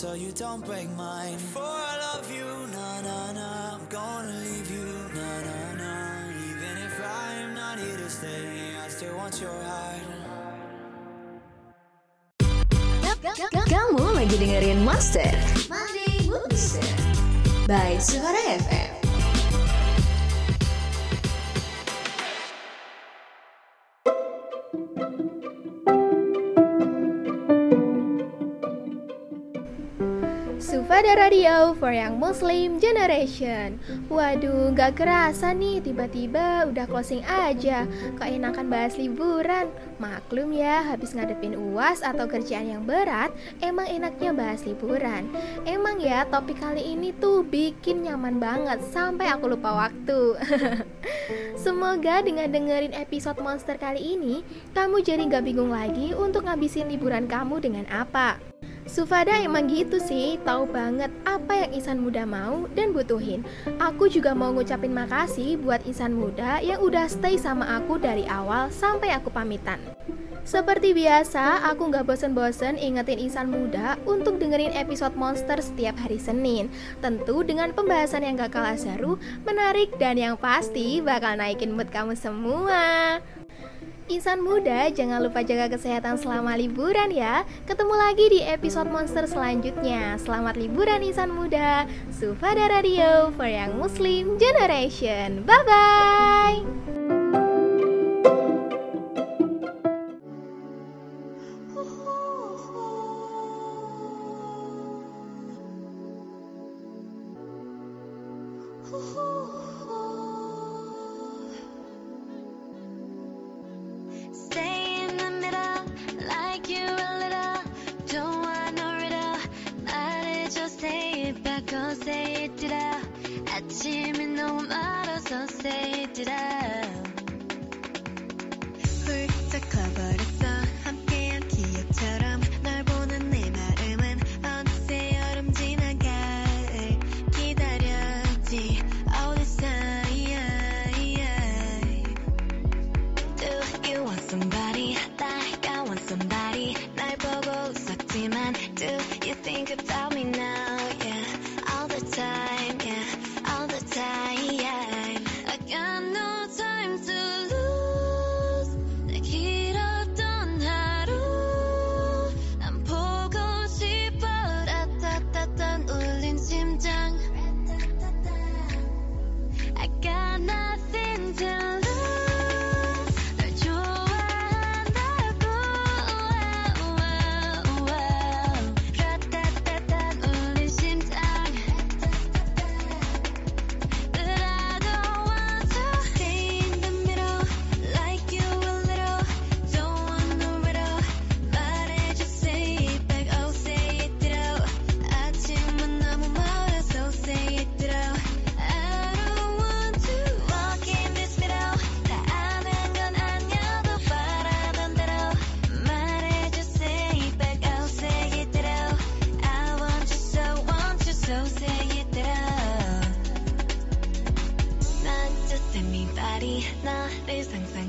So 0.00 0.14
you 0.14 0.32
don't 0.32 0.64
break 0.64 0.88
mine. 0.96 1.36
For 1.52 1.60
I 1.60 1.94
love 2.08 2.24
you, 2.32 2.48
na 2.72 3.04
na 3.04 3.32
na. 3.36 3.76
I'm 3.76 3.84
gonna 3.92 4.32
leave 4.48 4.70
you, 4.72 4.88
na 5.12 5.30
na 5.44 5.60
na. 5.76 5.92
Even 6.48 6.74
if 6.88 6.96
I'm 7.04 7.52
not 7.52 7.76
here 7.76 7.98
to 8.00 8.08
stay, 8.08 8.80
I 8.80 8.88
still 8.88 9.12
want 9.20 9.36
your 9.44 9.52
heart. 9.52 10.08
Kamu 13.68 14.16
lagi 14.16 14.40
dengerin 14.40 14.80
Monster 14.80 15.28
Monday 15.68 16.24
Mood 16.32 16.56
by 17.68 18.00
Suara 18.00 18.40
FM. 18.56 18.99
Sufada 31.00 31.32
Radio 31.32 31.72
for 31.80 31.96
Young 31.96 32.20
Muslim 32.20 32.76
Generation. 32.76 33.80
Waduh, 34.12 34.68
gak 34.76 35.00
kerasa 35.00 35.56
nih 35.56 35.80
tiba-tiba 35.80 36.68
udah 36.68 36.84
closing 36.84 37.24
aja. 37.24 37.88
Kok 38.20 38.28
enakan 38.28 38.68
bahas 38.68 39.00
liburan. 39.00 39.72
Maklum 39.96 40.52
ya, 40.52 40.84
habis 40.84 41.16
ngadepin 41.16 41.56
uas 41.56 42.04
atau 42.04 42.28
kerjaan 42.28 42.68
yang 42.68 42.84
berat 42.84 43.32
Emang 43.64 43.88
enaknya 43.88 44.36
bahas 44.36 44.60
liburan. 44.68 45.24
Emang 45.64 46.04
ya, 46.04 46.28
topik 46.28 46.60
kali 46.60 46.92
ini 46.92 47.16
tuh 47.16 47.48
bikin 47.48 48.04
nyaman 48.04 48.36
banget 48.36 48.84
Sampai 48.92 49.32
aku 49.32 49.56
lupa 49.56 49.88
waktu. 49.88 50.36
Semoga 51.64 52.20
dengan 52.20 52.52
dengerin 52.52 52.92
episode 52.92 53.40
Monster 53.40 53.80
kali 53.80 54.20
ini 54.20 54.44
Kamu 54.76 55.00
jadi 55.00 55.24
gak 55.32 55.48
bingung 55.48 55.72
lagi 55.72 56.12
untuk 56.12 56.44
ngabisin 56.44 56.92
liburan 56.92 57.24
kamu 57.24 57.56
dengan 57.56 57.88
apa 57.88 58.49
Sufada 58.90 59.38
emang 59.38 59.70
gitu 59.70 60.02
sih, 60.02 60.34
tahu 60.42 60.66
banget 60.66 61.14
apa 61.22 61.62
yang 61.62 61.70
insan 61.78 62.02
muda 62.02 62.26
mau 62.26 62.66
dan 62.74 62.90
butuhin. 62.90 63.46
Aku 63.78 64.10
juga 64.10 64.34
mau 64.34 64.50
ngucapin 64.50 64.90
makasih 64.90 65.62
buat 65.62 65.78
insan 65.86 66.10
muda 66.10 66.58
yang 66.58 66.82
udah 66.82 67.06
stay 67.06 67.38
sama 67.38 67.78
aku 67.78 68.02
dari 68.02 68.26
awal 68.26 68.66
sampai 68.74 69.14
aku 69.14 69.30
pamitan. 69.30 69.78
Seperti 70.42 70.90
biasa, 70.90 71.70
aku 71.70 71.86
nggak 71.86 72.02
bosen-bosen 72.02 72.82
ingetin 72.82 73.22
insan 73.22 73.54
muda 73.54 73.94
untuk 74.10 74.42
dengerin 74.42 74.74
episode 74.74 75.14
Monster 75.14 75.62
setiap 75.62 75.94
hari 75.94 76.18
Senin. 76.18 76.66
Tentu 76.98 77.46
dengan 77.46 77.70
pembahasan 77.70 78.26
yang 78.26 78.40
gak 78.40 78.58
kalah 78.58 78.74
seru, 78.74 79.22
menarik, 79.46 79.94
dan 80.02 80.18
yang 80.18 80.34
pasti 80.34 80.98
bakal 80.98 81.38
naikin 81.38 81.70
mood 81.70 81.92
kamu 81.94 82.18
semua. 82.18 83.22
Insan 84.10 84.42
muda, 84.42 84.90
jangan 84.90 85.22
lupa 85.22 85.46
jaga 85.46 85.70
kesehatan 85.70 86.18
selama 86.18 86.58
liburan 86.58 87.14
ya. 87.14 87.46
Ketemu 87.62 87.94
lagi 87.94 88.26
di 88.26 88.40
episode 88.42 88.90
Monster 88.90 89.22
selanjutnya. 89.30 90.18
Selamat 90.18 90.58
liburan 90.58 90.98
insan 91.06 91.30
muda. 91.30 91.86
Sufada 92.10 92.66
Radio 92.66 93.30
for 93.38 93.46
Young 93.46 93.78
Muslim 93.78 94.34
Generation. 94.34 95.46
Bye 95.46 95.62
bye. 95.62 96.99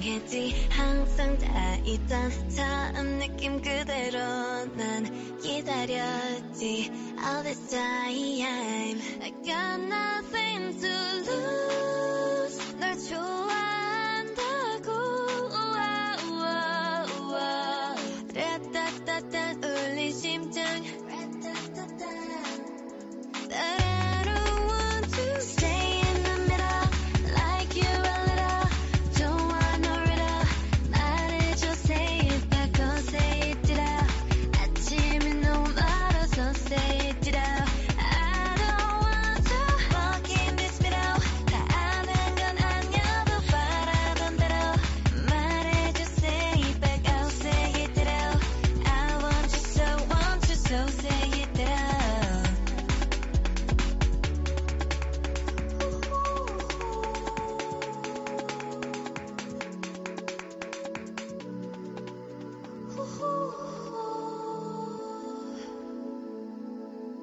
이상했지 0.02 0.68
항상 0.72 1.38
다 1.38 1.76
있던 1.86 2.32
처음 2.50 3.20
느낌 3.20 3.62
그대로 3.62 4.20
난 4.76 5.38
기다렸지 5.40 6.92
All 7.20 7.44
this 7.44 7.70
time 7.70 9.00
I 9.22 9.32
got 9.44 9.80
nothing 9.80 10.80
to 10.80 10.90
lose 11.30 12.76
널 12.80 12.98
좋아 12.98 13.61